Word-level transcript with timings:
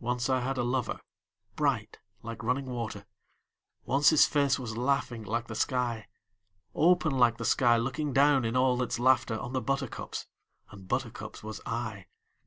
Once 0.00 0.30
I 0.30 0.40
had 0.40 0.56
a 0.56 0.62
lover 0.64 1.00
bright 1.54 1.98
like 2.22 2.42
running 2.42 2.64
water, 2.64 3.04
Once 3.84 4.08
his 4.08 4.24
face 4.24 4.58
was 4.58 4.74
laughing 4.78 5.22
like 5.22 5.48
the 5.48 5.54
sky; 5.54 6.06
Open 6.74 7.12
like 7.12 7.36
the 7.36 7.44
sky 7.44 7.76
looking 7.76 8.14
down 8.14 8.46
in 8.46 8.56
all 8.56 8.82
its 8.82 8.98
laughter 8.98 9.38
On 9.38 9.52
the 9.52 9.60
buttercups 9.60 10.26
and 10.70 10.88
buttercups 10.88 11.42
was 11.42 11.60
I. 11.66 12.06